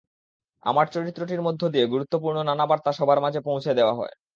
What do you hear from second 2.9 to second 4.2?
সবার মাঝে পৌঁছে দেওয়া হয়।